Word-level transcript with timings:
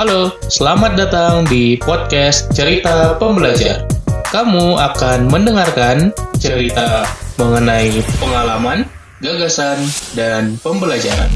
Halo, 0.00 0.32
selamat 0.48 0.96
datang 0.96 1.44
di 1.44 1.76
podcast 1.76 2.48
Cerita 2.56 3.20
Pembelajar. 3.20 3.84
Kamu 4.32 4.80
akan 4.80 5.28
mendengarkan 5.28 6.08
cerita 6.40 7.04
mengenai 7.36 8.00
pengalaman, 8.16 8.88
gagasan, 9.20 9.76
dan 10.16 10.56
pembelajaran. 10.64 11.28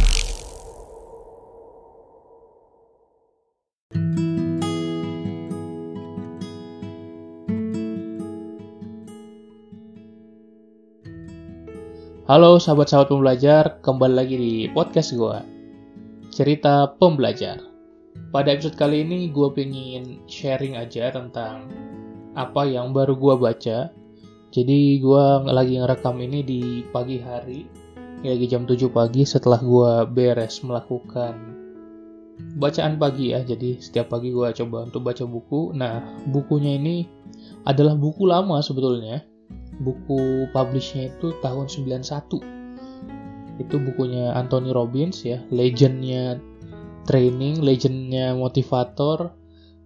Halo 12.24 12.56
sahabat-sahabat 12.56 13.12
pembelajar, 13.12 13.76
kembali 13.84 14.14
lagi 14.16 14.36
di 14.40 14.52
podcast 14.72 15.12
gue. 15.12 15.36
Cerita 16.32 16.88
Pembelajar. 16.96 17.73
Pada 18.34 18.50
episode 18.50 18.74
kali 18.74 19.06
ini 19.06 19.30
gue 19.30 19.48
pengen 19.54 20.26
sharing 20.26 20.74
aja 20.74 21.14
tentang 21.14 21.70
apa 22.34 22.66
yang 22.66 22.90
baru 22.90 23.14
gue 23.14 23.34
baca. 23.38 23.78
Jadi 24.54 25.02
gue 25.02 25.24
lagi 25.50 25.78
ngerekam 25.78 26.18
ini 26.22 26.40
di 26.46 26.62
pagi 26.94 27.18
hari, 27.18 27.66
lagi 28.22 28.46
jam 28.46 28.66
7 28.66 28.90
pagi 28.90 29.26
setelah 29.26 29.58
gue 29.58 29.92
beres 30.10 30.62
melakukan 30.62 31.34
bacaan 32.58 32.98
pagi 32.98 33.34
ya. 33.34 33.42
Jadi 33.42 33.78
setiap 33.82 34.14
pagi 34.14 34.30
gue 34.30 34.50
coba 34.50 34.86
untuk 34.86 35.06
baca 35.06 35.26
buku. 35.26 35.74
Nah, 35.74 36.02
bukunya 36.30 36.78
ini 36.78 37.06
adalah 37.66 37.98
buku 37.98 38.26
lama 38.26 38.62
sebetulnya 38.62 39.22
buku 39.82 40.46
publishnya 40.54 41.10
itu 41.10 41.34
tahun 41.42 41.66
91 41.66 43.58
itu 43.62 43.76
bukunya 43.78 44.34
Anthony 44.34 44.74
Robbins 44.74 45.22
ya 45.22 45.38
legendnya 45.50 46.38
training 47.04 47.60
legendnya 47.60 48.32
motivator 48.36 49.32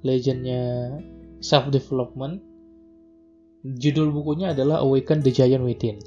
legendnya 0.03 0.95
self 1.43 1.71
development 1.71 2.43
judul 3.63 4.15
bukunya 4.15 4.55
adalah 4.55 4.81
Awaken 4.87 5.21
the 5.27 5.35
Giant 5.35 5.67
Within. 5.67 5.99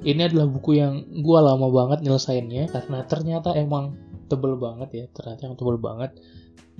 Ini 0.00 0.32
adalah 0.32 0.48
buku 0.48 0.80
yang 0.80 1.04
gue 1.12 1.38
lama 1.38 1.68
banget 1.68 2.00
nyelesainnya 2.02 2.72
karena 2.72 3.04
ternyata 3.04 3.52
emang 3.52 3.94
tebel 4.26 4.56
banget 4.56 4.88
ya 4.96 5.04
ternyata 5.12 5.40
yang 5.46 5.54
tebel 5.60 5.76
banget. 5.76 6.16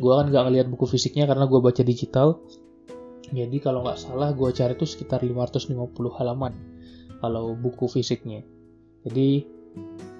Gue 0.00 0.16
kan 0.16 0.32
gak 0.32 0.48
ngeliat 0.48 0.66
buku 0.72 0.88
fisiknya 0.88 1.28
karena 1.28 1.44
gue 1.44 1.60
baca 1.60 1.82
digital. 1.84 2.40
Jadi 3.30 3.62
kalau 3.62 3.86
nggak 3.86 4.00
salah 4.00 4.34
gue 4.34 4.50
cari 4.50 4.74
itu 4.74 4.88
sekitar 4.88 5.22
550 5.22 5.76
halaman 6.18 6.52
kalau 7.22 7.54
buku 7.54 7.86
fisiknya. 7.86 8.42
Jadi 9.06 9.46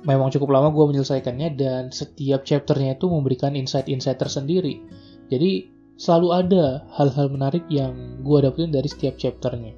memang 0.04 0.32
cukup 0.32 0.48
lama 0.52 0.72
gue 0.72 0.84
menyelesaikannya 0.94 1.48
dan 1.60 1.82
setiap 1.92 2.44
chapternya 2.44 2.96
itu 2.96 3.06
memberikan 3.08 3.52
insight-insight 3.52 4.16
tersendiri. 4.16 4.80
Jadi 5.28 5.68
selalu 6.00 6.28
ada 6.32 6.64
hal-hal 6.96 7.28
menarik 7.28 7.64
yang 7.68 8.20
gue 8.24 8.38
dapetin 8.40 8.72
dari 8.72 8.88
setiap 8.88 9.20
chapternya. 9.20 9.76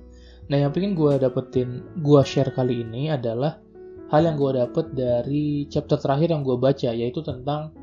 Nah 0.51 0.57
yang 0.59 0.71
pengen 0.71 0.95
gue 0.95 1.19
dapetin, 1.19 1.83
gue 2.03 2.21
share 2.23 2.55
kali 2.55 2.87
ini 2.87 3.11
adalah 3.11 3.59
hal 4.13 4.23
yang 4.23 4.37
gue 4.39 4.61
dapet 4.61 4.93
dari 4.95 5.67
chapter 5.67 5.99
terakhir 5.99 6.31
yang 6.31 6.47
gue 6.47 6.55
baca 6.61 6.91
yaitu 6.93 7.25
tentang 7.25 7.75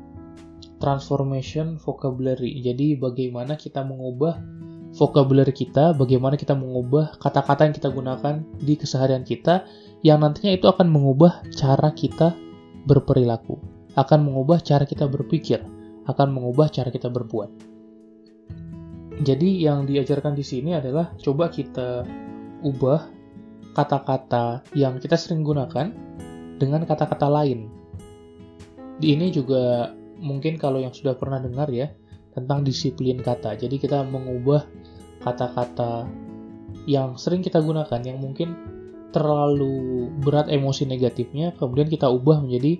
transformation 0.80 1.76
vocabulary. 1.76 2.64
Jadi 2.64 2.96
bagaimana 2.96 3.58
kita 3.60 3.84
mengubah 3.84 4.40
vocabulary 5.00 5.56
kita, 5.56 5.96
bagaimana 5.96 6.36
kita 6.36 6.52
mengubah 6.52 7.16
kata-kata 7.16 7.64
yang 7.64 7.72
kita 7.72 7.88
gunakan 7.88 8.44
di 8.60 8.76
keseharian 8.76 9.24
kita, 9.24 9.64
yang 10.04 10.20
nantinya 10.20 10.52
itu 10.52 10.68
akan 10.68 10.92
mengubah 10.92 11.40
cara 11.56 11.88
kita 11.96 12.36
berperilaku, 12.84 13.56
akan 13.96 14.20
mengubah 14.28 14.60
cara 14.60 14.84
kita 14.84 15.08
berpikir, 15.08 15.64
akan 16.04 16.28
mengubah 16.36 16.68
cara 16.68 16.92
kita 16.92 17.08
berbuat. 17.08 17.48
Jadi 19.24 19.64
yang 19.64 19.88
diajarkan 19.88 20.36
di 20.36 20.44
sini 20.44 20.76
adalah 20.76 21.16
coba 21.16 21.48
kita 21.48 22.04
ubah 22.60 23.08
kata-kata 23.72 24.68
yang 24.76 25.00
kita 25.00 25.16
sering 25.16 25.40
gunakan 25.40 25.96
dengan 26.60 26.84
kata-kata 26.84 27.24
lain. 27.24 27.72
Di 29.00 29.16
ini 29.16 29.32
juga 29.32 29.96
mungkin 30.20 30.60
kalau 30.60 30.76
yang 30.76 30.92
sudah 30.92 31.16
pernah 31.16 31.40
dengar 31.40 31.72
ya, 31.72 31.88
tentang 32.34 32.62
disiplin 32.62 33.18
kata. 33.20 33.58
Jadi 33.58 33.76
kita 33.80 34.06
mengubah 34.06 34.64
kata-kata 35.20 36.08
yang 36.88 37.14
sering 37.20 37.44
kita 37.44 37.60
gunakan 37.60 38.00
yang 38.00 38.18
mungkin 38.18 38.56
terlalu 39.10 40.06
berat 40.22 40.46
emosi 40.46 40.86
negatifnya, 40.86 41.52
kemudian 41.58 41.90
kita 41.90 42.06
ubah 42.06 42.40
menjadi 42.42 42.78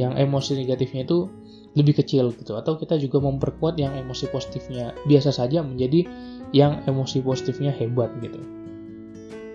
yang 0.00 0.16
emosi 0.16 0.56
negatifnya 0.56 1.04
itu 1.04 1.28
lebih 1.76 2.00
kecil 2.00 2.32
gitu 2.32 2.56
atau 2.56 2.80
kita 2.80 2.96
juga 2.96 3.20
memperkuat 3.20 3.76
yang 3.76 3.92
emosi 3.92 4.32
positifnya 4.32 4.96
biasa 5.04 5.28
saja 5.28 5.60
menjadi 5.60 6.08
yang 6.56 6.80
emosi 6.88 7.20
positifnya 7.20 7.68
hebat 7.76 8.08
gitu. 8.24 8.40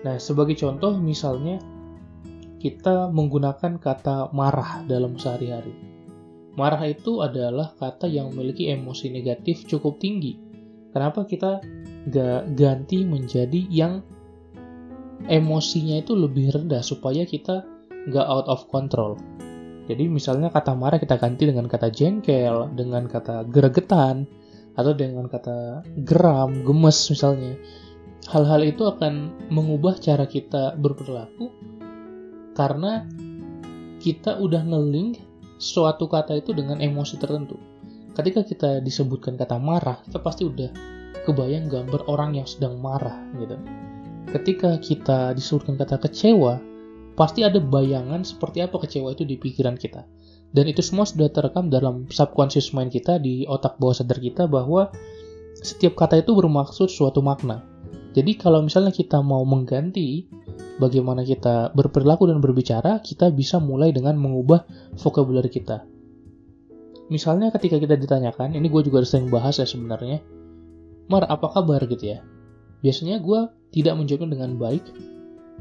Nah, 0.06 0.22
sebagai 0.22 0.54
contoh 0.54 0.94
misalnya 1.02 1.58
kita 2.62 3.10
menggunakan 3.10 3.82
kata 3.82 4.30
marah 4.30 4.86
dalam 4.86 5.18
sehari-hari 5.18 5.92
Marah 6.52 6.84
itu 6.84 7.24
adalah 7.24 7.72
kata 7.80 8.04
yang 8.12 8.28
memiliki 8.32 8.68
emosi 8.68 9.08
negatif 9.08 9.64
cukup 9.64 9.96
tinggi. 9.96 10.36
Kenapa 10.92 11.24
kita 11.24 11.64
ganti 12.56 13.06
menjadi 13.06 13.66
yang 13.70 14.02
emosinya 15.30 16.02
itu 16.02 16.18
lebih 16.18 16.50
rendah 16.50 16.82
supaya 16.82 17.22
kita 17.22 17.62
gak 18.10 18.26
out 18.26 18.46
of 18.50 18.66
control. 18.70 19.14
Jadi 19.86 20.06
misalnya 20.06 20.50
kata 20.50 20.74
marah 20.78 20.98
kita 20.98 21.18
ganti 21.18 21.46
dengan 21.46 21.66
kata 21.66 21.90
jengkel, 21.90 22.70
dengan 22.74 23.06
kata 23.06 23.46
gregetan, 23.46 24.26
atau 24.78 24.92
dengan 24.96 25.28
kata 25.28 25.84
geram, 26.06 26.64
gemes 26.64 26.98
misalnya. 27.12 27.58
Hal-hal 28.30 28.62
itu 28.62 28.86
akan 28.86 29.34
mengubah 29.50 29.98
cara 29.98 30.30
kita 30.30 30.78
berperilaku 30.78 31.50
karena 32.54 33.02
kita 33.98 34.38
udah 34.38 34.62
ngeling 34.62 35.18
suatu 35.58 36.06
kata 36.06 36.38
itu 36.38 36.54
dengan 36.54 36.78
emosi 36.78 37.18
tertentu. 37.18 37.58
Ketika 38.14 38.46
kita 38.46 38.70
disebutkan 38.78 39.34
kata 39.34 39.58
marah, 39.58 39.98
kita 40.06 40.22
pasti 40.22 40.46
udah 40.46 40.70
kebayang 41.24 41.70
gambar 41.70 42.06
orang 42.10 42.38
yang 42.38 42.46
sedang 42.48 42.78
marah 42.78 43.22
gitu. 43.38 43.56
Ketika 44.32 44.78
kita 44.80 45.34
disebutkan 45.36 45.76
kata 45.76 46.00
kecewa, 46.00 46.58
pasti 47.14 47.44
ada 47.44 47.60
bayangan 47.60 48.24
seperti 48.24 48.64
apa 48.64 48.80
kecewa 48.80 49.12
itu 49.12 49.26
di 49.28 49.36
pikiran 49.36 49.76
kita. 49.76 50.06
Dan 50.52 50.68
itu 50.68 50.84
semua 50.84 51.08
sudah 51.08 51.32
terekam 51.32 51.72
dalam 51.72 52.04
subconscious 52.12 52.76
mind 52.76 52.92
kita 52.92 53.16
di 53.16 53.48
otak 53.48 53.80
bawah 53.80 53.96
sadar 53.96 54.20
kita 54.20 54.44
bahwa 54.44 54.92
setiap 55.56 55.96
kata 55.96 56.20
itu 56.20 56.36
bermaksud 56.36 56.92
suatu 56.92 57.24
makna. 57.24 57.64
Jadi 58.12 58.36
kalau 58.36 58.60
misalnya 58.60 58.92
kita 58.92 59.24
mau 59.24 59.40
mengganti 59.48 60.28
bagaimana 60.76 61.24
kita 61.24 61.72
berperilaku 61.72 62.28
dan 62.28 62.44
berbicara, 62.44 63.00
kita 63.00 63.32
bisa 63.32 63.56
mulai 63.56 63.96
dengan 63.96 64.20
mengubah 64.20 64.68
vocabulary 65.00 65.48
kita. 65.48 65.88
Misalnya 67.08 67.48
ketika 67.52 67.80
kita 67.80 67.96
ditanyakan, 67.96 68.52
ini 68.56 68.68
gue 68.68 68.82
juga 68.84 69.04
sering 69.04 69.32
bahas 69.32 69.60
ya 69.60 69.68
sebenarnya, 69.68 70.20
Mar, 71.10 71.26
apa 71.26 71.46
kabar 71.50 71.82
gitu 71.86 72.14
ya? 72.14 72.22
Biasanya 72.82 73.22
gue 73.22 73.50
tidak 73.74 73.94
menjawabnya 73.98 74.38
dengan 74.38 74.58
baik, 74.58 74.84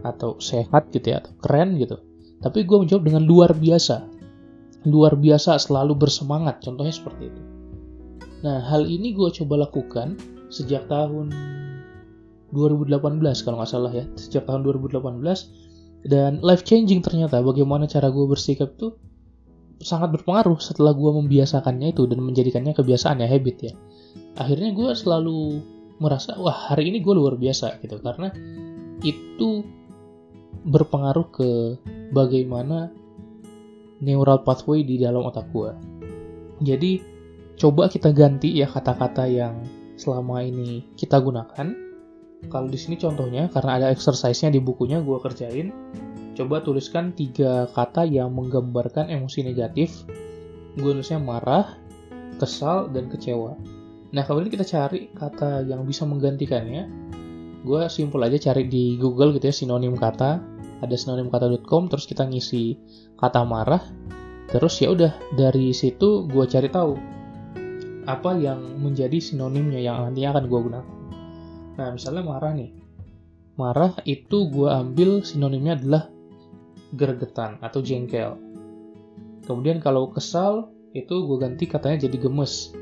atau 0.02 0.42
sehat 0.42 0.90
gitu 0.94 1.14
ya, 1.14 1.22
atau 1.22 1.34
keren 1.42 1.78
gitu. 1.78 2.02
Tapi 2.42 2.66
gue 2.66 2.78
menjawab 2.82 3.04
dengan 3.06 3.24
luar 3.26 3.54
biasa. 3.54 4.10
Luar 4.90 5.14
biasa 5.14 5.62
selalu 5.62 5.94
bersemangat, 5.94 6.66
contohnya 6.66 6.94
seperti 6.94 7.30
itu. 7.30 7.42
Nah, 8.42 8.66
hal 8.66 8.90
ini 8.90 9.14
gue 9.14 9.30
coba 9.30 9.70
lakukan 9.70 10.18
sejak 10.50 10.90
tahun 10.90 11.30
2018 12.52 13.00
kalau 13.48 13.64
nggak 13.64 13.72
salah 13.72 13.92
ya 13.96 14.06
sejak 14.20 14.44
tahun 14.44 14.68
2018 14.68 15.24
dan 16.04 16.44
life 16.44 16.68
changing 16.68 17.00
ternyata 17.00 17.40
bagaimana 17.40 17.88
cara 17.88 18.12
gue 18.12 18.28
bersikap 18.28 18.76
tuh 18.76 19.00
sangat 19.80 20.14
berpengaruh 20.14 20.60
setelah 20.60 20.94
gue 20.94 21.12
membiasakannya 21.24 21.96
itu 21.96 22.06
dan 22.06 22.20
menjadikannya 22.22 22.76
kebiasaan 22.76 23.24
ya 23.24 23.28
habit 23.32 23.58
ya 23.64 23.74
akhirnya 24.36 24.72
gue 24.76 24.90
selalu 24.96 25.62
merasa 26.02 26.36
wah 26.38 26.74
hari 26.74 26.90
ini 26.90 27.00
gue 27.00 27.14
luar 27.14 27.38
biasa 27.38 27.82
gitu 27.84 28.02
karena 28.02 28.34
itu 29.06 29.66
berpengaruh 30.66 31.28
ke 31.34 31.50
bagaimana 32.14 32.90
neural 34.02 34.42
pathway 34.42 34.82
di 34.82 34.98
dalam 34.98 35.26
otak 35.26 35.50
gue 35.54 35.72
jadi 36.62 37.02
coba 37.58 37.90
kita 37.90 38.14
ganti 38.14 38.54
ya 38.58 38.66
kata-kata 38.70 39.30
yang 39.30 39.62
selama 39.98 40.42
ini 40.42 40.86
kita 40.98 41.22
gunakan 41.22 41.92
kalau 42.50 42.66
di 42.66 42.80
sini 42.80 42.98
contohnya 42.98 43.46
karena 43.54 43.78
ada 43.78 43.88
exercise-nya 43.94 44.50
di 44.50 44.58
bukunya 44.64 44.98
gue 45.04 45.18
kerjain. 45.22 45.70
Coba 46.34 46.64
tuliskan 46.64 47.14
tiga 47.14 47.70
kata 47.70 48.08
yang 48.08 48.34
menggambarkan 48.34 49.14
emosi 49.14 49.46
negatif. 49.46 50.08
Gue 50.74 50.96
nulisnya 50.96 51.22
marah, 51.22 51.78
kesal, 52.42 52.90
dan 52.90 53.12
kecewa. 53.12 53.54
Nah, 54.12 54.28
kemudian 54.28 54.52
kita 54.52 54.68
cari 54.68 55.08
kata 55.16 55.64
yang 55.64 55.88
bisa 55.88 56.04
menggantikannya. 56.04 56.84
Gue 57.64 57.88
simpel 57.88 58.26
aja 58.28 58.52
cari 58.52 58.68
di 58.68 59.00
Google 59.00 59.32
gitu 59.38 59.48
ya 59.48 59.56
sinonim 59.56 59.96
kata. 59.96 60.44
Ada 60.82 60.96
sinonimkata.com 60.98 61.88
terus 61.88 62.10
kita 62.10 62.28
ngisi 62.28 62.76
kata 63.16 63.48
marah. 63.48 63.80
Terus 64.52 64.84
ya 64.84 64.92
udah 64.92 65.14
dari 65.38 65.72
situ 65.72 66.28
gue 66.28 66.44
cari 66.44 66.68
tahu 66.68 66.94
apa 68.10 68.34
yang 68.34 68.82
menjadi 68.82 69.22
sinonimnya 69.22 69.80
yang 69.80 70.04
nantinya 70.04 70.36
akan 70.36 70.46
gue 70.50 70.60
gunakan. 70.60 70.96
Nah, 71.80 71.88
misalnya 71.96 72.24
marah 72.26 72.52
nih. 72.52 72.72
Marah 73.56 73.94
itu 74.04 74.50
gue 74.50 74.68
ambil 74.68 75.22
sinonimnya 75.24 75.80
adalah 75.80 76.04
gergetan 76.92 77.62
atau 77.64 77.80
jengkel. 77.80 78.36
Kemudian 79.48 79.80
kalau 79.80 80.12
kesal 80.12 80.74
itu 80.92 81.24
gue 81.24 81.38
ganti 81.40 81.70
katanya 81.70 82.10
jadi 82.10 82.28
gemes. 82.28 82.76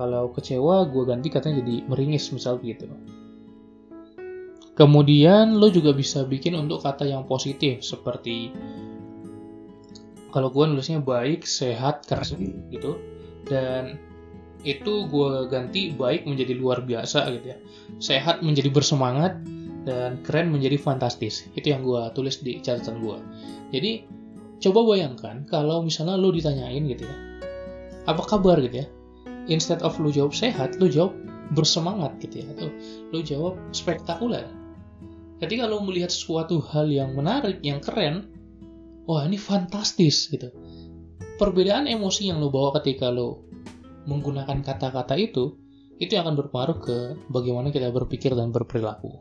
Kalau 0.00 0.32
kecewa 0.32 0.88
gue 0.88 1.04
ganti 1.04 1.28
katanya 1.28 1.60
jadi 1.60 1.84
meringis 1.84 2.32
misal 2.32 2.56
begitu. 2.56 2.88
Kemudian 4.72 5.60
lo 5.60 5.68
juga 5.68 5.92
bisa 5.92 6.24
bikin 6.24 6.56
untuk 6.56 6.80
kata 6.80 7.04
yang 7.04 7.28
positif 7.28 7.84
seperti 7.84 8.48
kalau 10.32 10.48
gue 10.48 10.64
nulisnya 10.64 11.04
baik, 11.04 11.44
sehat, 11.44 12.08
keras 12.08 12.32
gitu. 12.72 12.96
Dan 13.44 14.00
itu 14.64 15.04
gue 15.04 15.52
ganti 15.52 15.92
baik 15.92 16.24
menjadi 16.24 16.56
luar 16.56 16.80
biasa 16.80 17.28
gitu 17.36 17.46
ya. 17.52 17.58
Sehat 18.00 18.40
menjadi 18.40 18.72
bersemangat 18.72 19.36
dan 19.84 20.24
keren 20.24 20.48
menjadi 20.48 20.80
fantastis. 20.80 21.44
Itu 21.52 21.76
yang 21.76 21.84
gue 21.84 22.08
tulis 22.16 22.40
di 22.40 22.56
catatan 22.64 23.04
gue. 23.04 23.18
Jadi 23.76 23.92
coba 24.64 24.96
bayangkan 24.96 25.44
kalau 25.44 25.84
misalnya 25.84 26.16
lo 26.16 26.32
ditanyain 26.32 26.88
gitu 26.88 27.04
ya. 27.04 27.16
Apa 28.08 28.24
kabar 28.24 28.64
gitu 28.64 28.80
ya? 28.80 28.88
Instead 29.48 29.80
of 29.80 29.96
lo 30.02 30.12
jawab 30.12 30.36
sehat, 30.36 30.76
lo 30.76 30.90
jawab 30.90 31.16
bersemangat 31.56 32.18
gitu 32.20 32.44
ya. 32.44 32.46
Atau 32.52 32.68
lo 33.14 33.18
jawab 33.24 33.54
spektakuler 33.72 34.60
ketika 35.40 35.64
lo 35.64 35.80
melihat 35.80 36.12
suatu 36.12 36.60
hal 36.60 36.92
yang 36.92 37.16
menarik, 37.16 37.64
yang 37.64 37.80
keren, 37.80 38.28
wah 39.08 39.24
ini 39.24 39.40
fantastis 39.40 40.28
gitu. 40.28 40.52
Perbedaan 41.40 41.88
emosi 41.88 42.28
yang 42.28 42.38
lo 42.44 42.52
bawa 42.52 42.76
ketika 42.78 43.08
lo 43.08 43.48
menggunakan 44.04 44.60
kata-kata 44.60 45.16
itu, 45.16 45.56
itu 45.96 46.12
akan 46.16 46.36
berpengaruh 46.36 46.78
ke 46.84 46.96
bagaimana 47.32 47.72
kita 47.72 47.88
berpikir 47.88 48.36
dan 48.36 48.52
berperilaku. 48.52 49.16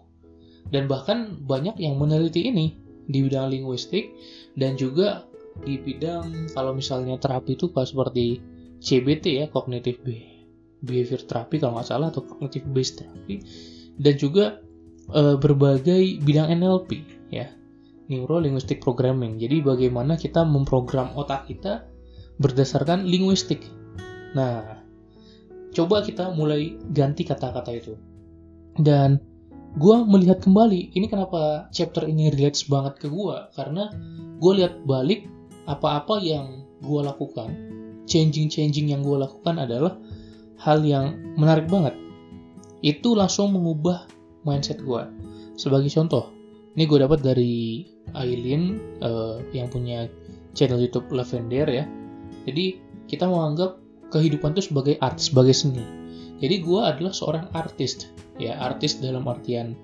Dan 0.70 0.92
bahkan 0.92 1.40
banyak 1.48 1.80
yang 1.80 1.96
meneliti 1.96 2.52
ini 2.52 2.76
di 3.10 3.26
bidang 3.26 3.50
linguistik 3.50 4.12
dan 4.60 4.76
juga 4.76 5.26
di 5.64 5.80
bidang 5.80 6.52
kalau 6.54 6.76
misalnya 6.76 7.18
terapi 7.18 7.58
itu 7.58 7.72
pas 7.74 7.90
seperti 7.90 8.44
CBT 8.80 9.26
ya, 9.44 9.46
cognitive 9.52 10.00
behavior 10.80 11.22
therapy 11.24 11.60
kalau 11.60 11.80
nggak 11.80 11.88
salah 11.88 12.08
atau 12.12 12.24
cognitive 12.24 12.68
based 12.72 13.04
therapy. 13.04 13.44
Dan 14.00 14.16
juga 14.16 14.64
uh, 15.12 15.36
berbagai 15.36 16.24
bidang 16.24 16.56
NLP 16.56 16.90
ya 17.34 17.52
Neuro 18.10 18.42
Linguistic 18.42 18.82
Programming. 18.82 19.38
Jadi 19.38 19.62
bagaimana 19.62 20.16
kita 20.16 20.42
memprogram 20.48 21.14
otak 21.14 21.52
kita 21.52 21.86
berdasarkan 22.40 23.06
linguistik. 23.06 23.68
Nah 24.34 24.82
coba 25.76 26.02
kita 26.02 26.34
mulai 26.34 26.80
ganti 26.90 27.28
kata-kata 27.28 27.72
itu. 27.76 27.94
Dan 28.80 29.20
gue 29.78 29.96
melihat 30.08 30.42
kembali 30.42 30.98
ini 30.98 31.06
kenapa 31.06 31.70
chapter 31.70 32.10
ini 32.10 32.34
relates 32.34 32.66
banget 32.66 32.98
ke 32.98 33.08
gue 33.12 33.38
karena 33.54 33.94
gue 34.42 34.54
lihat 34.58 34.82
balik 34.90 35.30
apa-apa 35.70 36.18
yang 36.26 36.66
gue 36.82 37.02
lakukan 37.06 37.54
changing-changing 38.10 38.90
yang 38.90 39.06
gue 39.06 39.22
lakukan 39.22 39.62
adalah 39.62 39.96
hal 40.60 40.82
yang 40.84 41.16
menarik 41.40 41.70
banget 41.70 41.96
itu 42.80 43.12
langsung 43.16 43.52
mengubah 43.56 44.08
mindset 44.48 44.80
gue. 44.80 45.04
Sebagai 45.60 45.92
contoh, 45.92 46.32
ini 46.80 46.88
gue 46.88 47.00
dapat 47.04 47.20
dari 47.20 47.84
Aileen 48.16 48.80
uh, 49.04 49.44
yang 49.52 49.68
punya 49.68 50.08
channel 50.56 50.80
YouTube 50.80 51.12
Lavender 51.12 51.68
ya. 51.68 51.86
Jadi 52.48 52.80
kita 53.12 53.28
menganggap 53.28 53.78
kehidupan 54.16 54.56
itu 54.56 54.72
sebagai 54.72 54.96
art, 55.04 55.20
sebagai 55.20 55.52
seni. 55.52 55.84
Jadi 56.40 56.64
gue 56.64 56.80
adalah 56.80 57.12
seorang 57.12 57.52
artis, 57.52 58.08
ya 58.40 58.56
artis 58.64 59.04
dalam 59.04 59.28
artian 59.28 59.76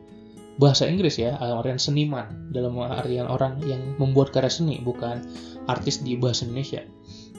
bahasa 0.56 0.88
Inggris 0.88 1.20
ya, 1.20 1.36
dalam 1.36 1.60
artian 1.60 1.76
seniman, 1.76 2.48
dalam 2.56 2.80
artian 2.80 3.28
orang 3.28 3.60
yang 3.68 4.00
membuat 4.00 4.32
karya 4.32 4.48
seni, 4.48 4.80
bukan 4.80 5.20
artis 5.68 6.00
di 6.00 6.16
bahasa 6.16 6.48
Indonesia. 6.48 6.80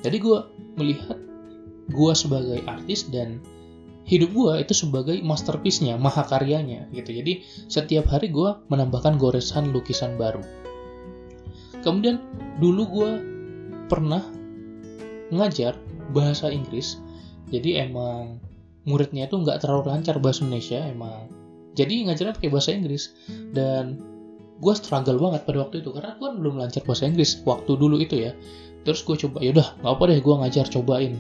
Jadi 0.07 0.23
gue 0.23 0.39
melihat 0.79 1.19
gue 1.91 2.13
sebagai 2.15 2.63
artis 2.71 3.11
dan 3.11 3.43
hidup 4.07 4.31
gue 4.31 4.53
itu 4.63 4.71
sebagai 4.71 5.19
masterpiece-nya, 5.19 5.99
mahakaryanya 5.99 6.87
gitu. 6.95 7.11
Jadi 7.11 7.43
setiap 7.67 8.07
hari 8.07 8.31
gue 8.31 8.55
menambahkan 8.71 9.19
goresan 9.19 9.75
lukisan 9.75 10.15
baru. 10.15 10.47
Kemudian 11.83 12.23
dulu 12.63 12.83
gue 12.87 13.11
pernah 13.91 14.23
ngajar 15.35 15.75
bahasa 16.15 16.55
Inggris. 16.55 17.03
Jadi 17.51 17.83
emang 17.83 18.39
muridnya 18.87 19.27
itu 19.27 19.43
nggak 19.43 19.67
terlalu 19.67 19.91
lancar 19.91 20.23
bahasa 20.23 20.47
Indonesia 20.47 20.79
emang. 20.87 21.27
Jadi 21.75 22.07
ngajarnya 22.07 22.39
pakai 22.39 22.51
bahasa 22.51 22.71
Inggris 22.73 23.11
dan 23.53 23.99
gue 24.57 24.75
struggle 24.79 25.21
banget 25.21 25.45
pada 25.45 25.67
waktu 25.67 25.85
itu 25.85 25.93
karena 25.93 26.17
gue 26.17 26.31
belum 26.41 26.55
lancar 26.57 26.83
bahasa 26.87 27.05
Inggris 27.05 27.43
waktu 27.43 27.75
dulu 27.75 27.99
itu 27.99 28.31
ya. 28.31 28.33
Terus 28.87 29.03
gue 29.03 29.17
coba, 29.27 29.43
yaudah 29.43 29.83
nggak 29.83 29.93
apa 29.99 30.03
deh 30.07 30.19
gue 30.23 30.35
ngajar 30.47 30.67
cobain. 30.71 31.19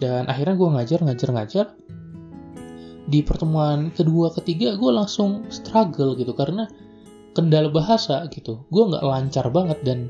Dan 0.00 0.24
akhirnya 0.32 0.56
gue 0.56 0.68
ngajar 0.80 0.98
ngajar 1.04 1.28
ngajar. 1.36 1.66
Di 3.04 3.20
pertemuan 3.20 3.92
kedua 3.92 4.32
ketiga 4.32 4.72
gue 4.80 4.88
langsung 4.88 5.44
struggle 5.52 6.16
gitu 6.16 6.32
karena 6.32 6.72
kendala 7.36 7.68
bahasa 7.68 8.24
gitu. 8.32 8.64
Gue 8.72 8.88
nggak 8.88 9.04
lancar 9.04 9.52
banget 9.52 9.76
dan 9.84 10.08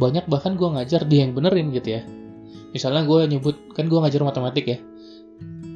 banyak 0.00 0.24
bahkan 0.32 0.56
gue 0.56 0.64
ngajar 0.64 1.04
dia 1.04 1.28
yang 1.28 1.36
benerin 1.36 1.76
gitu 1.76 2.00
ya. 2.00 2.02
Misalnya 2.72 3.04
gue 3.04 3.28
nyebut 3.28 3.76
kan 3.76 3.84
gue 3.84 3.98
ngajar 4.00 4.24
matematik 4.24 4.64
ya. 4.64 4.78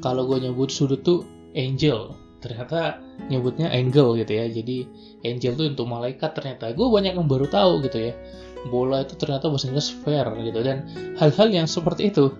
Kalau 0.00 0.25
gue 0.25 0.49
nyebut 0.49 0.73
sudut 0.73 1.05
tuh 1.05 1.29
angel 1.52 2.17
ternyata 2.40 2.99
nyebutnya 3.29 3.69
angle 3.69 4.17
gitu 4.17 4.32
ya. 4.32 4.49
Jadi 4.49 4.88
angel 5.29 5.61
tuh 5.61 5.67
untuk 5.76 5.87
malaikat 5.93 6.32
ternyata. 6.32 6.73
Gue 6.73 6.88
banyak 6.88 7.20
yang 7.20 7.29
baru 7.29 7.52
tahu 7.52 7.84
gitu 7.84 8.00
ya 8.00 8.17
bola 8.70 9.03
itu 9.03 9.19
ternyata 9.19 9.49
bahasa 9.50 9.70
Inggris 9.70 9.91
sphere 9.91 10.31
gitu. 10.44 10.61
Dan 10.62 10.87
hal-hal 11.19 11.49
yang 11.50 11.67
seperti 11.67 12.12
itu 12.12 12.31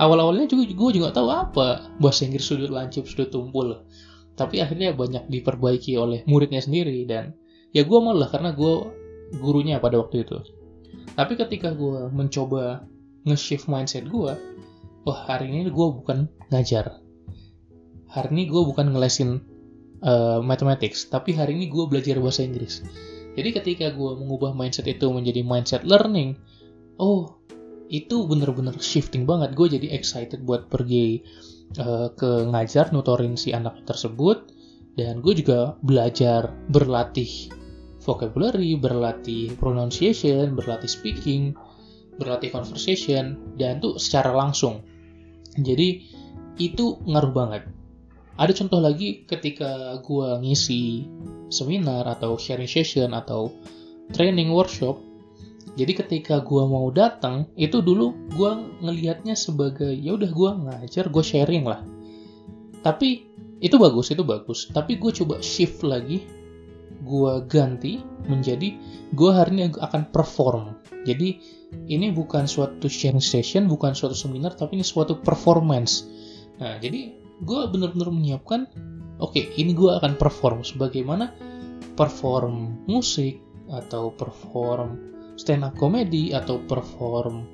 awal-awalnya 0.00 0.48
juga 0.48 0.66
gue 0.72 0.90
juga 0.96 1.08
tahu 1.12 1.28
apa 1.28 1.92
bahasa 2.00 2.24
Inggris 2.26 2.46
sudut 2.46 2.72
lancip 2.72 3.06
sudut 3.06 3.30
tumpul. 3.30 3.84
Tapi 4.32 4.64
akhirnya 4.64 4.96
banyak 4.96 5.28
diperbaiki 5.28 5.94
oleh 6.00 6.24
muridnya 6.24 6.64
sendiri 6.64 7.04
dan 7.04 7.36
ya 7.76 7.84
gue 7.84 7.98
malah 8.00 8.26
karena 8.32 8.56
gue 8.56 8.74
gurunya 9.38 9.76
pada 9.78 10.00
waktu 10.00 10.24
itu. 10.24 10.40
Tapi 11.12 11.36
ketika 11.36 11.76
gue 11.76 12.08
mencoba 12.08 12.88
nge-shift 13.28 13.68
mindset 13.68 14.08
gue 14.08 14.32
wah 15.04 15.18
hari 15.28 15.52
ini 15.52 15.68
gue 15.68 15.88
bukan 16.00 16.26
ngajar. 16.48 16.98
Hari 18.12 18.28
ini 18.32 18.44
gue 18.48 18.62
bukan 18.64 18.92
ngelesin 18.92 19.52
uh, 20.02 20.38
mathematics 20.42 21.06
tapi 21.08 21.32
hari 21.38 21.56
ini 21.56 21.70
gue 21.70 21.84
belajar 21.86 22.18
bahasa 22.18 22.42
Inggris 22.44 22.82
jadi 23.32 23.48
ketika 23.56 23.86
gue 23.92 24.12
mengubah 24.18 24.52
mindset 24.52 24.88
itu 24.88 25.08
menjadi 25.08 25.40
mindset 25.44 25.82
learning 25.88 26.36
oh 27.00 27.42
itu 27.92 28.24
bener-bener 28.24 28.72
shifting 28.80 29.28
banget. 29.28 29.52
Gue 29.52 29.68
jadi 29.68 29.92
excited 29.92 30.48
buat 30.48 30.72
pergi 30.72 31.20
uh, 31.76 32.08
ke 32.16 32.48
ngajar 32.48 32.88
nutorin 32.96 33.36
si 33.36 33.52
anak 33.52 33.84
tersebut. 33.84 34.48
Dan 34.96 35.20
gue 35.20 35.36
juga 35.36 35.76
belajar 35.80 36.52
berlatih 36.68 37.52
vocabulary 38.02 38.74
berlatih 38.76 39.54
pronunciation 39.56 40.58
berlatih 40.58 40.90
speaking 40.90 41.54
berlatih 42.18 42.52
conversation 42.52 43.40
dan 43.56 43.80
tuh 43.80 43.96
secara 43.96 44.36
langsung. 44.36 44.84
Jadi 45.56 46.12
itu 46.60 47.00
ngaruh 47.08 47.32
banget 47.32 47.62
ada 48.40 48.52
contoh 48.56 48.80
lagi 48.80 49.28
ketika 49.28 50.00
gue 50.00 50.28
ngisi 50.40 51.04
seminar 51.52 52.08
atau 52.08 52.40
sharing 52.40 52.70
session 52.70 53.12
atau 53.12 53.52
training 54.16 54.48
workshop. 54.52 54.96
Jadi 55.72 55.92
ketika 55.96 56.44
gue 56.44 56.64
mau 56.68 56.92
datang 56.92 57.48
itu 57.56 57.80
dulu 57.80 58.12
gue 58.36 58.50
ngelihatnya 58.84 59.32
sebagai 59.32 59.92
ya 59.92 60.16
udah 60.16 60.30
gue 60.32 60.50
ngajar 60.68 61.08
gue 61.08 61.24
sharing 61.24 61.64
lah. 61.64 61.80
Tapi 62.84 63.28
itu 63.62 63.76
bagus 63.80 64.12
itu 64.12 64.24
bagus. 64.24 64.68
Tapi 64.68 65.00
gue 65.00 65.12
coba 65.12 65.40
shift 65.40 65.84
lagi 65.84 66.24
gue 67.02 67.32
ganti 67.50 68.04
menjadi 68.28 68.78
gue 69.16 69.30
hari 69.32 69.60
ini 69.60 69.62
akan 69.76 70.12
perform. 70.12 70.76
Jadi 71.08 71.40
ini 71.88 72.12
bukan 72.12 72.44
suatu 72.44 72.88
sharing 72.88 73.22
session 73.22 73.64
bukan 73.64 73.96
suatu 73.96 74.16
seminar 74.16 74.52
tapi 74.56 74.76
ini 74.76 74.84
suatu 74.84 75.20
performance. 75.20 76.04
Nah 76.60 76.76
jadi 76.78 77.21
gue 77.42 77.60
benar-benar 77.68 78.08
menyiapkan 78.14 78.70
oke 79.18 79.34
okay, 79.34 79.50
ini 79.58 79.74
gue 79.74 79.90
akan 79.90 80.16
perform 80.16 80.62
sebagaimana 80.62 81.34
perform 81.98 82.86
musik 82.86 83.42
atau 83.68 84.14
perform 84.14 84.98
stand 85.36 85.66
up 85.66 85.74
comedy 85.76 86.32
atau 86.32 86.62
perform 86.64 87.44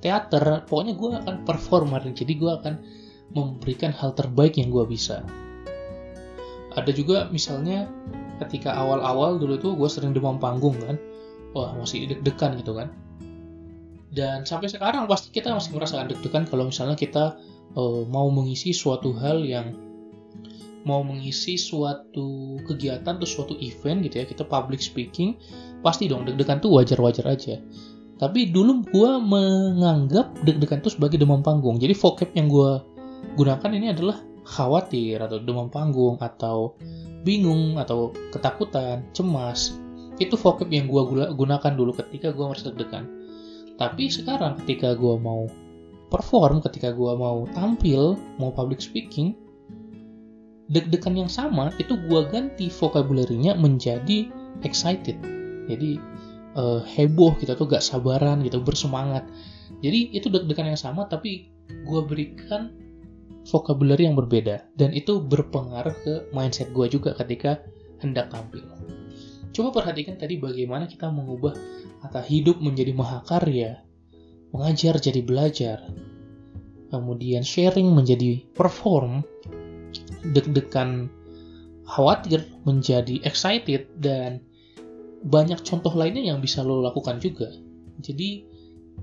teater 0.00 0.64
pokoknya 0.66 0.94
gue 0.96 1.10
akan 1.24 1.34
perform 1.44 1.94
hari 1.94 2.12
jadi 2.12 2.32
gue 2.36 2.50
akan 2.50 2.74
memberikan 3.34 3.94
hal 3.94 4.14
terbaik 4.14 4.58
yang 4.58 4.74
gue 4.74 4.84
bisa. 4.86 5.22
Ada 6.74 6.90
juga 6.94 7.26
misalnya 7.30 7.90
ketika 8.42 8.74
awal-awal 8.78 9.38
dulu 9.38 9.58
tuh 9.58 9.72
gue 9.74 9.88
sering 9.90 10.14
demam 10.14 10.38
panggung 10.38 10.78
kan. 10.82 10.96
Wah 11.50 11.74
masih 11.74 12.06
deg-degan 12.06 12.58
gitu 12.62 12.78
kan. 12.78 12.94
Dan 14.10 14.42
sampai 14.46 14.70
sekarang 14.70 15.06
pasti 15.06 15.30
kita 15.34 15.54
masih 15.54 15.74
merasakan 15.74 16.10
deg-degan 16.10 16.46
kalau 16.46 16.66
misalnya 16.66 16.98
kita 16.98 17.38
uh, 17.76 18.02
mau 18.08 18.30
mengisi 18.32 18.74
suatu 18.74 19.14
hal 19.14 19.42
yang 19.44 19.76
mau 20.88 21.04
mengisi 21.04 21.60
suatu 21.60 22.56
kegiatan 22.64 23.20
atau 23.20 23.28
suatu 23.28 23.52
event 23.60 24.00
gitu 24.00 24.24
ya 24.24 24.24
kita 24.24 24.48
public 24.48 24.80
speaking 24.80 25.36
pasti 25.84 26.08
dong 26.08 26.24
deg-degan 26.24 26.60
tuh 26.60 26.72
wajar-wajar 26.72 27.28
aja. 27.28 27.60
Tapi 28.20 28.52
dulu 28.52 28.84
gue 28.84 29.10
menganggap 29.16 30.44
deg-degan 30.44 30.84
itu 30.84 30.92
sebagai 30.92 31.16
demam 31.16 31.40
panggung. 31.40 31.80
Jadi 31.80 31.96
vocab 31.96 32.28
yang 32.36 32.52
gue 32.52 32.72
gunakan 33.36 33.70
ini 33.72 33.96
adalah 33.96 34.20
khawatir 34.44 35.20
atau 35.24 35.40
demam 35.40 35.72
panggung 35.72 36.20
atau 36.20 36.76
bingung 37.24 37.80
atau 37.80 38.12
ketakutan 38.28 39.08
cemas. 39.16 39.80
Itu 40.20 40.36
vocab 40.36 40.68
yang 40.68 40.84
gue 40.84 41.32
gunakan 41.32 41.72
dulu 41.72 41.96
ketika 41.96 42.32
gue 42.32 42.44
merasa 42.44 42.68
deg-degan. 42.72 43.08
Tapi 43.80 44.12
sekarang 44.12 44.60
ketika 44.64 44.92
gue 44.92 45.16
mau 45.16 45.48
perform 46.10 46.58
ketika 46.60 46.90
gue 46.90 47.12
mau 47.14 47.46
tampil 47.54 48.18
mau 48.36 48.50
public 48.50 48.82
speaking 48.82 49.38
deg-degan 50.70 51.26
yang 51.26 51.30
sama 51.30 51.74
itu 51.82 51.98
gue 52.06 52.20
ganti 52.30 52.70
vocabulary-nya 52.70 53.58
menjadi 53.58 54.30
excited. 54.62 55.18
Jadi 55.66 55.98
uh, 56.54 56.82
heboh 56.86 57.34
kita 57.38 57.58
tuh 57.58 57.66
gak 57.66 57.82
sabaran 57.82 58.46
gitu 58.46 58.62
bersemangat. 58.62 59.26
Jadi 59.82 60.14
itu 60.14 60.30
deg-degan 60.30 60.70
yang 60.70 60.80
sama 60.80 61.10
tapi 61.10 61.50
gue 61.66 62.00
berikan 62.06 62.70
vocabulary 63.50 64.06
yang 64.06 64.14
berbeda. 64.14 64.62
Dan 64.78 64.94
itu 64.94 65.18
berpengaruh 65.18 65.96
ke 66.06 66.14
mindset 66.30 66.70
gue 66.70 66.86
juga 66.86 67.18
ketika 67.18 67.58
hendak 67.98 68.30
tampil. 68.30 68.62
Coba 69.50 69.74
perhatikan 69.74 70.14
tadi 70.14 70.38
bagaimana 70.38 70.86
kita 70.86 71.10
mengubah 71.10 71.58
kata 72.06 72.22
hidup 72.30 72.62
menjadi 72.62 72.94
mahakarya 72.94 73.82
mengajar 74.50 74.98
jadi 74.98 75.20
belajar 75.22 75.78
kemudian 76.90 77.46
sharing 77.46 77.86
menjadi 77.94 78.42
perform 78.52 79.22
deg-degan 80.34 81.08
khawatir 81.86 82.46
menjadi 82.66 83.22
excited 83.26 83.88
dan 83.98 84.42
banyak 85.20 85.60
contoh 85.62 85.92
lainnya 85.92 86.32
yang 86.32 86.38
bisa 86.40 86.64
lo 86.64 86.80
lakukan 86.80 87.20
juga. 87.20 87.50
Jadi 88.00 88.46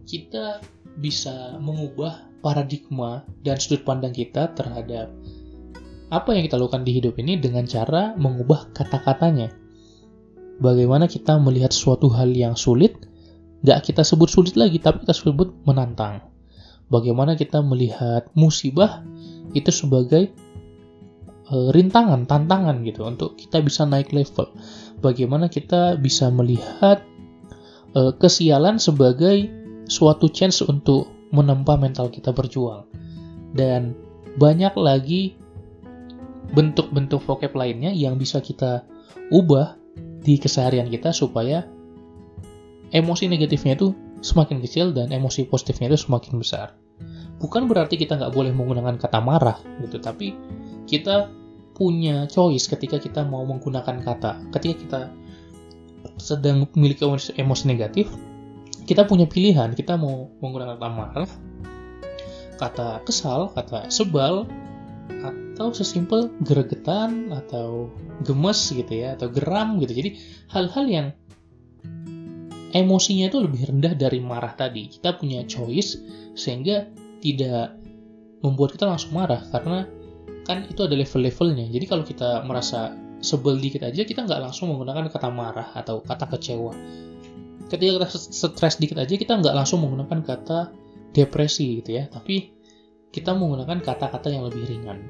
kita 0.08 0.64
bisa 0.98 1.60
mengubah 1.62 2.26
paradigma 2.42 3.28
dan 3.46 3.60
sudut 3.62 3.86
pandang 3.86 4.16
kita 4.16 4.56
terhadap 4.58 5.14
apa 6.08 6.30
yang 6.32 6.48
kita 6.48 6.56
lakukan 6.56 6.88
di 6.88 6.96
hidup 6.96 7.20
ini 7.20 7.38
dengan 7.38 7.68
cara 7.68 8.16
mengubah 8.16 8.72
kata-katanya. 8.72 9.52
Bagaimana 10.58 11.06
kita 11.06 11.38
melihat 11.38 11.70
suatu 11.70 12.10
hal 12.10 12.34
yang 12.34 12.58
sulit, 12.58 12.98
gak 13.66 13.90
kita 13.90 14.02
sebut 14.06 14.30
sulit 14.30 14.54
lagi, 14.60 14.78
tapi 14.78 15.06
kita 15.06 15.14
sebut 15.14 15.54
menantang. 15.66 16.22
Bagaimana 16.88 17.36
kita 17.36 17.60
melihat 17.60 18.32
musibah 18.32 19.04
itu 19.52 19.72
sebagai 19.72 20.32
uh, 21.52 21.70
rintangan, 21.76 22.28
tantangan 22.28 22.84
gitu 22.84 23.04
untuk 23.04 23.36
kita 23.36 23.60
bisa 23.60 23.84
naik 23.84 24.12
level. 24.16 24.48
Bagaimana 25.04 25.52
kita 25.52 26.00
bisa 26.00 26.32
melihat 26.32 27.04
uh, 27.96 28.12
kesialan 28.16 28.80
sebagai 28.80 29.52
suatu 29.88 30.28
chance 30.32 30.64
untuk 30.64 31.12
menempa 31.32 31.76
mental 31.76 32.08
kita 32.08 32.32
berjuang. 32.32 32.88
Dan 33.52 33.96
banyak 34.40 34.74
lagi 34.80 35.36
bentuk-bentuk 36.56 37.20
vocab 37.28 37.52
lainnya 37.56 37.92
yang 37.92 38.16
bisa 38.16 38.40
kita 38.40 38.88
ubah 39.32 39.76
di 40.24 40.40
keseharian 40.40 40.88
kita 40.88 41.12
supaya 41.12 41.68
emosi 42.98 43.30
negatifnya 43.30 43.78
itu 43.78 43.94
semakin 44.26 44.58
kecil 44.66 44.98
dan 44.98 45.14
emosi 45.14 45.46
positifnya 45.46 45.94
itu 45.94 46.10
semakin 46.10 46.42
besar. 46.42 46.74
Bukan 47.38 47.70
berarti 47.70 48.02
kita 48.02 48.18
nggak 48.18 48.34
boleh 48.34 48.50
menggunakan 48.50 48.98
kata 48.98 49.22
marah 49.22 49.62
gitu, 49.86 50.02
tapi 50.02 50.34
kita 50.90 51.30
punya 51.78 52.26
choice 52.26 52.66
ketika 52.66 52.98
kita 52.98 53.22
mau 53.22 53.46
menggunakan 53.46 54.02
kata. 54.02 54.50
Ketika 54.50 54.76
kita 54.82 55.02
sedang 56.18 56.66
memiliki 56.74 57.06
emosi 57.38 57.64
negatif, 57.70 58.10
kita 58.90 59.06
punya 59.06 59.30
pilihan. 59.30 59.78
Kita 59.78 59.94
mau 59.94 60.34
menggunakan 60.42 60.82
kata 60.82 60.90
marah, 60.90 61.30
kata 62.58 63.06
kesal, 63.06 63.54
kata 63.54 63.94
sebal, 63.94 64.50
atau 65.22 65.70
sesimpel 65.70 66.34
gregetan 66.42 67.30
atau 67.30 67.94
gemes 68.26 68.74
gitu 68.74 68.94
ya, 68.98 69.14
atau 69.14 69.30
geram 69.30 69.78
gitu. 69.78 69.94
Jadi 69.94 70.10
hal-hal 70.50 70.86
yang 70.90 71.08
emosinya 72.76 73.32
itu 73.32 73.40
lebih 73.40 73.70
rendah 73.72 73.94
dari 73.96 74.20
marah 74.20 74.56
tadi. 74.56 74.92
Kita 74.92 75.16
punya 75.16 75.44
choice 75.48 76.00
sehingga 76.36 76.88
tidak 77.24 77.80
membuat 78.44 78.78
kita 78.78 78.86
langsung 78.86 79.16
marah 79.18 79.42
karena 79.50 79.88
kan 80.48 80.64
itu 80.68 80.80
ada 80.84 80.96
level-levelnya. 80.96 81.68
Jadi 81.72 81.86
kalau 81.88 82.04
kita 82.08 82.44
merasa 82.48 82.96
sebel 83.20 83.58
dikit 83.58 83.82
aja 83.84 84.06
kita 84.06 84.24
nggak 84.30 84.40
langsung 84.40 84.70
menggunakan 84.72 85.10
kata 85.10 85.30
marah 85.34 85.74
atau 85.76 86.00
kata 86.04 86.30
kecewa. 86.38 86.72
Ketika 87.68 87.92
kita 88.00 88.08
stres 88.16 88.80
dikit 88.80 89.02
aja 89.02 89.12
kita 89.12 89.44
nggak 89.44 89.56
langsung 89.56 89.84
menggunakan 89.84 90.24
kata 90.24 90.72
depresi 91.12 91.84
gitu 91.84 92.00
ya. 92.00 92.08
Tapi 92.08 92.54
kita 93.12 93.34
menggunakan 93.34 93.82
kata-kata 93.82 94.30
yang 94.32 94.46
lebih 94.48 94.68
ringan. 94.70 95.10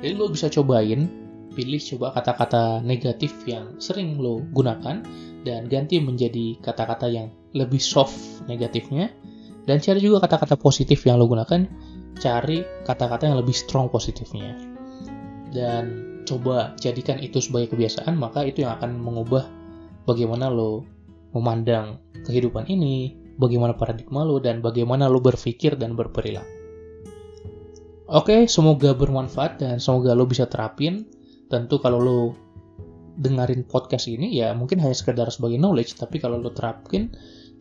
Jadi 0.00 0.12
lo 0.12 0.28
bisa 0.28 0.52
cobain 0.52 1.25
pilih 1.56 1.80
coba 1.80 2.12
kata-kata 2.20 2.84
negatif 2.84 3.32
yang 3.48 3.80
sering 3.80 4.20
lo 4.20 4.44
gunakan 4.52 5.00
dan 5.48 5.60
ganti 5.72 5.96
menjadi 5.96 6.60
kata-kata 6.60 7.08
yang 7.08 7.32
lebih 7.56 7.80
soft 7.80 8.44
negatifnya. 8.44 9.08
Dan 9.64 9.80
cari 9.82 9.98
juga 9.98 10.22
kata-kata 10.28 10.60
positif 10.60 11.02
yang 11.08 11.16
lo 11.16 11.26
gunakan 11.26 11.64
cari 12.20 12.60
kata-kata 12.84 13.32
yang 13.32 13.40
lebih 13.40 13.56
strong 13.56 13.88
positifnya. 13.88 14.52
Dan 15.50 15.84
coba 16.28 16.76
jadikan 16.76 17.16
itu 17.22 17.40
sebagai 17.40 17.72
kebiasaan 17.72 18.18
maka 18.18 18.44
itu 18.44 18.66
yang 18.66 18.76
akan 18.76 18.98
mengubah 19.00 19.48
bagaimana 20.04 20.52
lo 20.52 20.84
memandang 21.32 22.02
kehidupan 22.26 22.66
ini 22.68 23.14
bagaimana 23.38 23.76
paradigma 23.76 24.26
lo 24.26 24.42
dan 24.42 24.60
bagaimana 24.60 25.06
lo 25.06 25.22
berpikir 25.22 25.78
dan 25.78 25.94
berperilaku. 25.94 26.52
Oke 28.06 28.46
semoga 28.46 28.94
bermanfaat 28.94 29.58
dan 29.58 29.82
semoga 29.82 30.14
lo 30.14 30.30
bisa 30.30 30.46
terapin 30.46 31.10
tentu 31.46 31.78
kalau 31.78 31.98
lo 32.02 32.20
dengerin 33.16 33.64
podcast 33.64 34.12
ini 34.12 34.36
ya 34.36 34.52
mungkin 34.52 34.82
hanya 34.82 34.92
sekedar 34.92 35.28
sebagai 35.32 35.56
knowledge 35.56 35.96
tapi 35.96 36.20
kalau 36.20 36.36
lo 36.36 36.52
terapin 36.52 37.08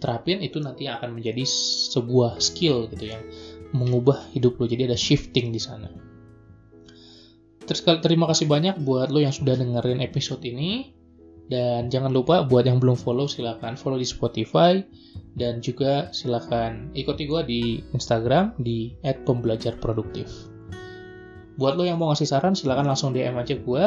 terapin 0.04 0.44
itu 0.44 0.60
nanti 0.60 0.92
akan 0.92 1.16
menjadi 1.16 1.48
sebuah 1.96 2.44
skill 2.44 2.92
gitu 2.92 3.16
yang 3.16 3.24
mengubah 3.72 4.32
hidup 4.36 4.60
lo 4.60 4.68
jadi 4.68 4.92
ada 4.92 5.00
shifting 5.00 5.52
di 5.52 5.60
sana. 5.60 5.92
Terus 7.66 7.82
terima 7.82 8.30
kasih 8.30 8.46
banyak 8.46 8.78
buat 8.86 9.10
lo 9.10 9.20
yang 9.20 9.34
sudah 9.34 9.58
dengerin 9.58 10.00
episode 10.00 10.42
ini. 10.46 10.94
Dan 11.46 11.94
jangan 11.94 12.10
lupa 12.10 12.42
buat 12.42 12.66
yang 12.66 12.82
belum 12.82 12.98
follow 12.98 13.30
silahkan 13.30 13.78
follow 13.78 14.02
di 14.02 14.06
Spotify. 14.06 14.82
Dan 15.34 15.62
juga 15.62 16.10
silahkan 16.14 16.90
ikuti 16.98 17.26
gue 17.26 17.42
di 17.46 17.62
Instagram 17.94 18.58
di 18.62 18.94
@pembelajarproduktif. 19.02 20.55
Buat 21.56 21.80
lo 21.80 21.84
yang 21.88 22.00
mau 22.00 22.12
ngasih 22.12 22.28
saran 22.28 22.54
silahkan 22.54 22.84
langsung 22.84 23.16
DM 23.16 23.40
aja 23.40 23.56
gue 23.56 23.84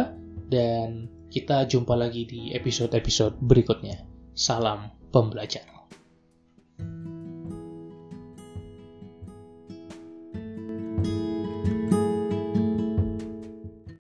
dan 0.49 1.09
kita 1.29 1.69
jumpa 1.69 1.93
lagi 1.93 2.25
di 2.25 2.57
episode-episode 2.57 3.37
berikutnya. 3.45 4.01
Salam 4.33 4.89
pembelajar. 5.13 5.78